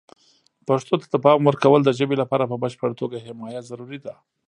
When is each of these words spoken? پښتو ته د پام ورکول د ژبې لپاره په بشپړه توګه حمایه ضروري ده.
پښتو 0.67 0.93
ته 1.01 1.05
د 1.13 1.15
پام 1.25 1.39
ورکول 1.49 1.81
د 1.83 1.89
ژبې 1.99 2.15
لپاره 2.21 2.43
په 2.51 2.55
بشپړه 2.63 2.93
توګه 3.01 3.23
حمایه 3.25 3.61
ضروري 3.69 3.99
ده. 4.05 4.13